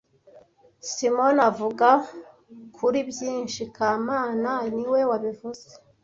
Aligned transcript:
Simoni 0.91 1.41
avuga 1.49 1.89
kuri 2.75 2.99
byinshi 3.09 3.61
kamana 3.75 4.51
niwe 4.75 5.01
wabivuze 5.09 5.67